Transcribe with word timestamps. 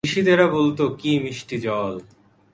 তৃষিতেরা 0.03 0.47
বলত, 0.47 0.79
কী 0.99 1.11
মিষ্টি 1.19 1.57
জল। 1.59 1.93